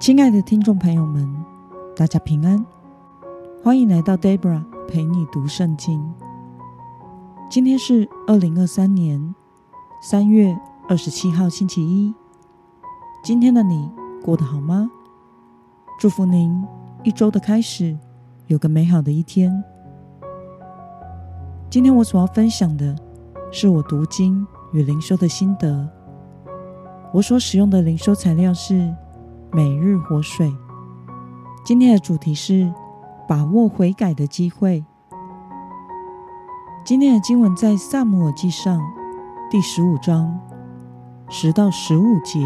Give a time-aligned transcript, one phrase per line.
[0.00, 1.28] 亲爱的听众朋友们，
[1.96, 2.64] 大家平安，
[3.64, 6.00] 欢迎来到 Debra 陪你读圣经。
[7.50, 9.34] 今天是二零二三年
[10.00, 10.56] 三月
[10.88, 12.14] 二十七号，星期一。
[13.24, 13.90] 今天的你
[14.24, 14.88] 过得好吗？
[15.98, 16.64] 祝福您
[17.02, 17.98] 一周的开始
[18.46, 19.52] 有个美好的一天。
[21.68, 22.96] 今天我所要分享的
[23.50, 25.88] 是我读经与灵修的心得。
[27.12, 28.94] 我所使用的灵修材料是。
[29.50, 30.54] 每日活水，
[31.64, 32.70] 今天的主题是
[33.26, 34.84] 把握悔改的机会。
[36.84, 38.78] 今天的经文在撒母耳记上
[39.50, 40.38] 第十五章
[41.30, 42.40] 十到十五节。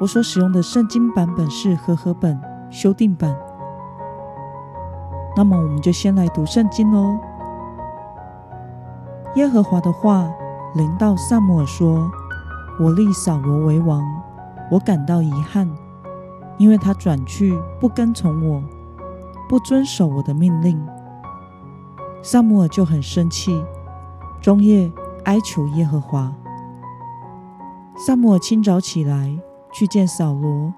[0.00, 2.40] 我所使用的圣经版本是和合本
[2.70, 3.36] 修订版。
[5.36, 7.18] 那么，我们就先来读圣经喽。
[9.34, 10.26] 耶和华的话
[10.74, 12.10] 临到撒母耳说
[12.80, 14.02] ：“我立扫罗为王。”
[14.70, 15.70] 我感到遗憾，
[16.58, 18.62] 因为他转去不跟从我，
[19.48, 20.80] 不遵守我的命令。
[22.22, 23.64] 撒母耳就很生气，
[24.40, 24.90] 终夜
[25.24, 26.32] 哀求耶和华。
[27.96, 29.38] 撒母耳清早起来
[29.72, 30.74] 去见扫罗，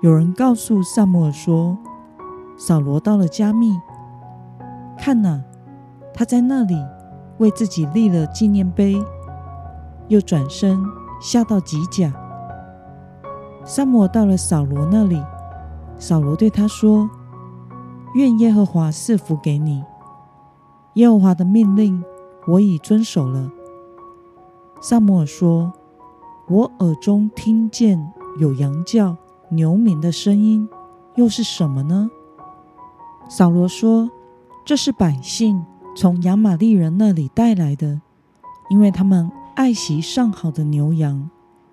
[0.00, 1.76] 有人告诉撒母耳说，
[2.56, 3.78] 扫罗到了加密，
[4.96, 5.42] 看哪，
[6.14, 6.74] 他在那里
[7.36, 8.96] 为自己立了纪念碑，
[10.08, 10.82] 又转身
[11.20, 12.10] 下到吉甲。
[13.64, 15.22] 撒母耳到了扫罗那里，
[15.98, 17.08] 扫罗对他说
[18.14, 19.84] ：“愿耶和华赐福给你。
[20.94, 22.02] 耶和华的命令
[22.46, 23.50] 我已遵守了。”
[24.80, 25.72] 撒母耳说
[26.48, 29.16] ：“我耳中听见有羊叫、
[29.50, 30.68] 牛鸣的声音，
[31.16, 32.10] 又是什么呢？”
[33.28, 34.10] 扫罗说
[34.64, 35.64] ：“这是百姓
[35.94, 38.00] 从亚玛利人那里带来的，
[38.70, 41.28] 因为他们爱惜上好的牛羊。”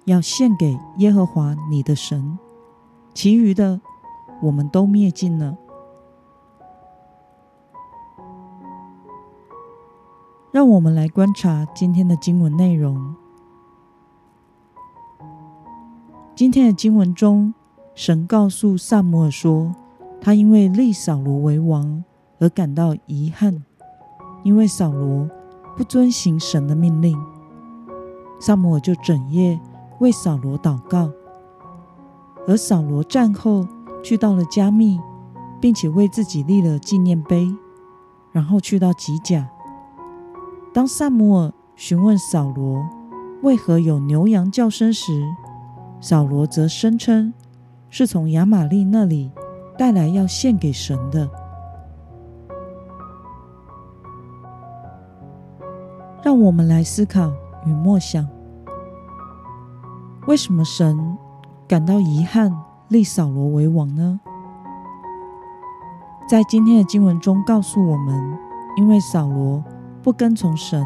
[0.06, 2.38] 要献给耶和华你的神，
[3.14, 3.82] 其余的
[4.42, 5.58] 我们都灭尽了。
[10.52, 13.16] 让我们来观察今天的经文内容。
[16.36, 17.54] 今天的经文中，
[17.96, 19.74] 神告诉撒母耳说，
[20.22, 22.04] 他因为立扫罗为王
[22.40, 23.66] 而感到遗憾，
[24.44, 25.28] 因为扫罗
[25.76, 27.18] 不遵行神的命令。
[28.40, 29.60] 撒母耳就整夜。
[30.00, 31.10] 为扫罗祷告，
[32.48, 33.66] 而扫罗战后
[34.04, 35.00] 去到了加密，
[35.60, 37.50] 并且为自己立了纪念碑，
[38.32, 39.50] 然后去到吉甲。
[40.74, 42.86] 当撒母耳询问扫罗
[43.42, 45.24] 为何有牛羊叫声时，
[46.02, 47.34] 扫罗则声称
[47.90, 49.32] 是从亚玛利那里
[49.78, 51.30] 带来要献给神的。
[56.22, 57.32] 让我们来思考
[57.66, 58.35] 与默想。
[60.28, 61.16] 为什么神
[61.68, 62.52] 感到遗憾，
[62.88, 64.20] 立扫罗为王呢？
[66.28, 68.40] 在今天的经文中告诉我们，
[68.76, 69.64] 因为扫罗
[70.02, 70.84] 不跟从神，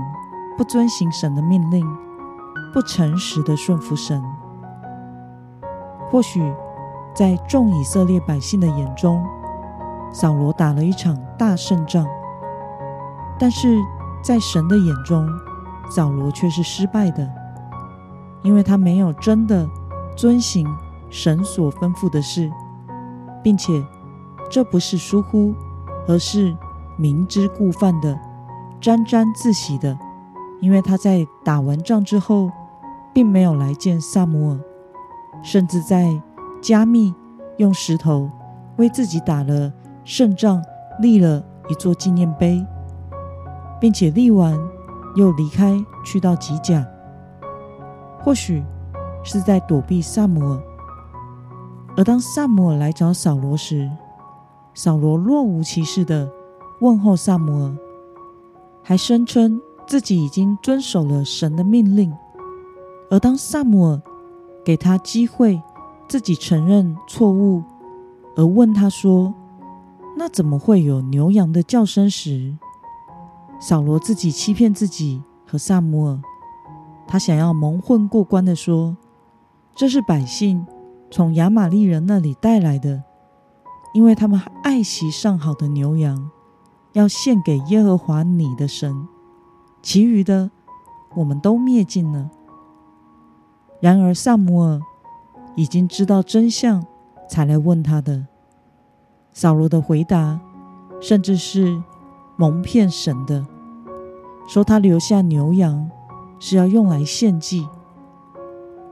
[0.58, 1.88] 不遵行神的命令，
[2.74, 4.22] 不诚实的顺服神。
[6.12, 6.54] 或许
[7.16, 9.26] 在众以色列百姓的眼中，
[10.12, 12.06] 扫罗打了一场大胜仗，
[13.40, 13.78] 但是
[14.22, 15.26] 在神的眼中，
[15.90, 17.39] 扫罗却是失败的。
[18.42, 19.70] 因为他没有真的
[20.16, 20.68] 遵行
[21.10, 22.52] 神所吩咐的事，
[23.44, 23.84] 并且
[24.50, 25.54] 这不是疏忽，
[26.08, 26.56] 而是
[26.98, 28.20] 明知故犯的，
[28.80, 29.98] 沾沾自喜的。
[30.62, 32.50] 因为他在打完仗之后，
[33.14, 34.60] 并没有来见撒母耳，
[35.42, 36.22] 甚至在
[36.62, 37.14] 加密
[37.58, 38.30] 用石头
[38.78, 39.72] 为自己打了
[40.04, 40.62] 胜仗，
[41.02, 42.66] 立了一座纪念碑，
[43.80, 44.58] 并且立完
[45.16, 46.86] 又离开，去到吉甲。
[48.24, 48.64] 或许
[49.24, 50.62] 是在躲避撒母耳，
[51.98, 53.90] 而当撒母耳来找扫罗时，
[54.74, 56.30] 扫罗若无其事地
[56.82, 57.78] 问候撒母耳，
[58.84, 62.14] 还声称自己已经遵守了神的命令。
[63.10, 64.02] 而当撒母耳
[64.64, 65.62] 给他机会
[66.08, 67.64] 自己承认错误，
[68.36, 69.34] 而问他说
[70.16, 72.56] ：“那怎么会有牛羊的叫声？”时，
[73.60, 76.22] 扫罗自己欺骗自己和撒母耳。
[77.12, 78.96] 他想要蒙混过关的说
[79.76, 80.64] ：“这是百姓
[81.10, 83.02] 从亚玛利人那里带来的，
[83.96, 86.30] 因为他们爱惜上好的牛羊，
[86.94, 89.08] 要献给耶和华你的神。
[89.82, 90.52] 其余的，
[91.16, 92.30] 我们都灭尽了。”
[93.82, 94.80] 然而撒母耳
[95.56, 96.86] 已经知道真相，
[97.28, 98.28] 才来问他的。
[99.34, 100.40] 扫罗的回答，
[101.02, 101.82] 甚至是
[102.36, 103.48] 蒙骗神的，
[104.48, 105.90] 说他留下牛羊。
[106.40, 107.68] 是要用来献祭，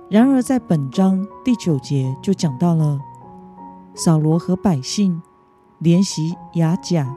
[0.10, 3.00] 然而，在本章第九节就讲到了
[3.96, 5.22] 扫罗和百姓
[5.82, 7.16] 怜惜亚甲，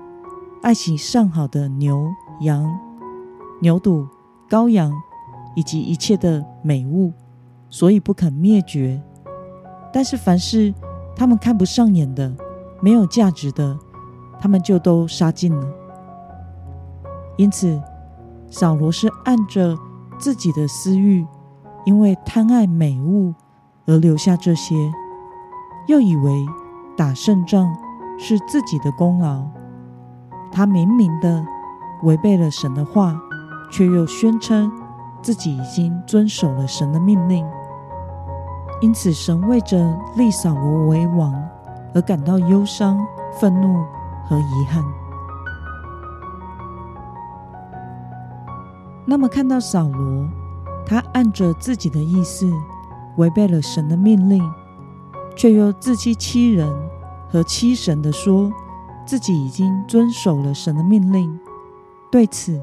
[0.62, 2.08] 爱惜上好的牛
[2.40, 2.78] 羊、
[3.60, 4.06] 牛犊、
[4.48, 4.92] 羔羊
[5.56, 7.12] 以及一切的美物，
[7.68, 9.02] 所以不肯灭绝。
[9.92, 10.72] 但是，凡是
[11.16, 12.32] 他们看不上眼的、
[12.80, 13.76] 没有价值的，
[14.40, 15.66] 他们就都杀尽了。
[17.36, 17.82] 因此，
[18.48, 19.76] 扫罗是按着
[20.20, 21.26] 自己的私欲，
[21.84, 23.34] 因为贪爱美物
[23.87, 24.75] 而留下这些，
[25.88, 26.46] 又以为
[26.96, 27.75] 打胜仗
[28.19, 29.44] 是自己的功劳。
[30.52, 31.44] 他明明的
[32.02, 33.19] 违背了神的话，
[33.70, 34.70] 却又宣称
[35.22, 37.46] 自己已经遵守了神的命令。
[38.82, 41.34] 因此，神为着立扫罗为王
[41.94, 42.99] 而感到忧伤、
[43.32, 43.82] 愤怒
[44.25, 44.82] 和遗憾。
[49.10, 50.28] 那么，看到扫罗，
[50.86, 52.48] 他按着自己的意思
[53.16, 54.48] 违背了神的命令，
[55.34, 56.72] 却又自欺欺人
[57.28, 58.52] 和欺神的说
[59.04, 61.36] 自己已经遵守了神的命令。
[62.08, 62.62] 对此，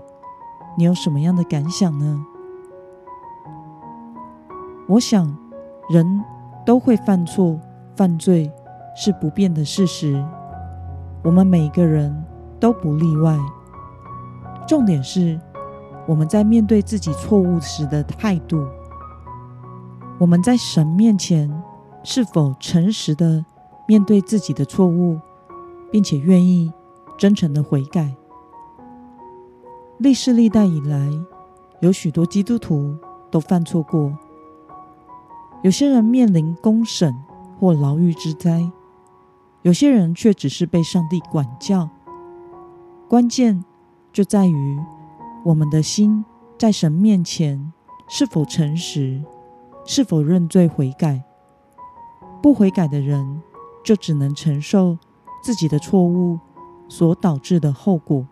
[0.77, 2.25] 你有什么样的感想呢？
[4.87, 5.37] 我想，
[5.89, 6.23] 人
[6.65, 7.59] 都会犯错、
[7.93, 8.49] 犯罪
[8.95, 10.25] 是不变的事实，
[11.25, 12.25] 我们每一个人
[12.57, 13.37] 都不例外。
[14.65, 15.37] 重点是，
[16.07, 18.65] 我们在面对自己错误时的态度，
[20.17, 21.51] 我们在神面前
[22.01, 23.43] 是否诚实的
[23.85, 25.19] 面对自己的错误，
[25.91, 26.71] 并且愿意
[27.17, 28.15] 真诚的悔改？
[29.97, 31.11] 历世历代以来，
[31.81, 32.95] 有许多基督徒
[33.29, 34.17] 都犯错过，
[35.61, 37.13] 有些人面临公审
[37.59, 38.71] 或牢狱之灾，
[39.61, 41.89] 有些人却只是被上帝管教。
[43.09, 43.65] 关键
[44.13, 44.79] 就在于。
[45.45, 46.25] 我们的心
[46.57, 47.71] 在神面前
[48.07, 49.21] 是否诚实？
[49.85, 51.23] 是否认罪悔改？
[52.41, 53.41] 不悔改的人
[53.83, 54.97] 就只能承受
[55.41, 56.37] 自己的错误
[56.89, 58.27] 所导致的后果，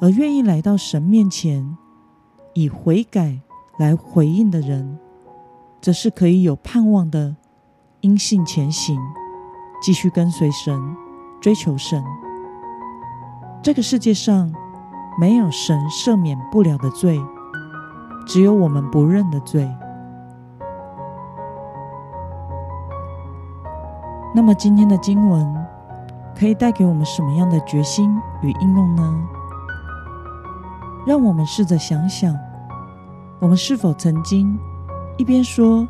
[0.00, 1.76] 而愿意来到神面前
[2.52, 3.40] 以悔改
[3.78, 4.98] 来回应的人，
[5.80, 7.36] 则是可以有盼望的，
[8.02, 9.00] 因信前行，
[9.80, 10.78] 继续跟随神，
[11.40, 12.04] 追求神。
[13.62, 14.54] 这个世界上。
[15.18, 17.20] 没有神赦免不了的罪，
[18.26, 19.68] 只有我们不认的罪。
[24.34, 25.54] 那么今天的经文
[26.36, 28.12] 可以带给我们什么样的决心
[28.42, 29.28] 与应用呢？
[31.06, 32.36] 让我们试着想想，
[33.38, 34.58] 我们是否曾经
[35.16, 35.86] 一边说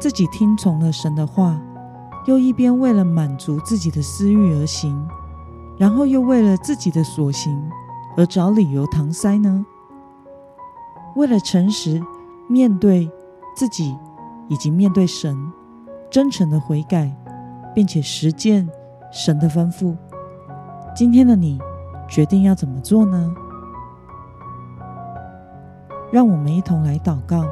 [0.00, 1.60] 自己听从了神的话，
[2.24, 5.06] 又一边为了满足自己的私欲而行，
[5.76, 7.62] 然后又为了自己的所行，
[8.16, 9.64] 而找理由搪塞呢？
[11.16, 12.02] 为了诚实
[12.48, 13.10] 面对
[13.54, 13.96] 自己
[14.48, 15.36] 以及面对神，
[16.10, 17.14] 真诚的悔改，
[17.74, 18.68] 并且实践
[19.12, 19.96] 神的吩咐，
[20.94, 21.58] 今天的你
[22.08, 23.34] 决定要怎么做呢？
[26.10, 27.44] 让我们一同来祷告。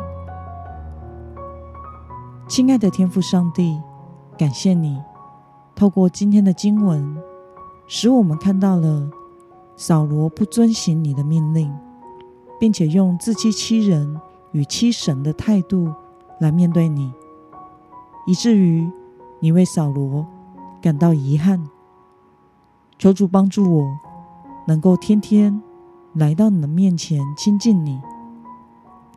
[2.49, 3.81] 亲爱的天父上帝，
[4.37, 5.01] 感谢你
[5.75, 7.17] 透过今天的经文，
[7.87, 9.09] 使我们看到了。
[9.83, 11.69] 扫罗不遵行你的命令，
[12.61, 14.17] 并且用自欺欺人
[14.53, 15.93] 与欺神的态度
[16.39, 17.13] 来面对你，
[18.25, 18.89] 以至于
[19.41, 20.25] 你为扫罗
[20.81, 21.69] 感到遗憾。
[22.97, 23.99] 求主帮助我，
[24.69, 25.61] 能够天天
[26.15, 28.01] 来到你的面前亲近你，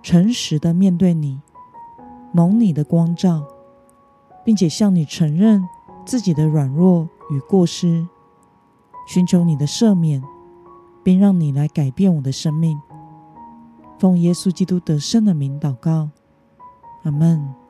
[0.02, 1.40] 诚实的面对你，
[2.32, 3.44] 蒙你的光照，
[4.44, 5.64] 并且向你承认
[6.08, 8.08] 自己的软弱与过失，
[9.08, 10.24] 寻求你的赦免。
[11.06, 12.76] 并让你来改变我的生命，
[14.00, 16.10] 奉耶稣基督得胜的名祷告，
[17.04, 17.65] 阿门。